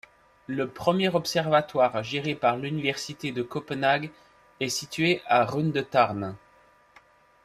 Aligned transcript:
Le 0.47 0.67
premier 0.67 1.09
observatoire 1.09 2.01
géré 2.03 2.33
par 2.33 2.57
l'université 2.57 3.31
de 3.31 3.43
Copenhague 3.43 4.09
est 4.59 4.67
situé 4.67 5.21
à 5.27 5.45
Rundetårn. 5.45 6.35